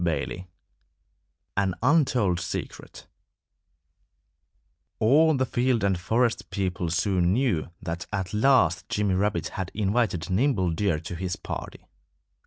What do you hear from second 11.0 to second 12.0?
to his party.